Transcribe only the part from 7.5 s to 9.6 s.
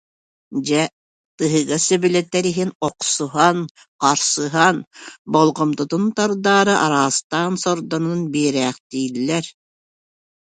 сордонон биэрээхтииллэр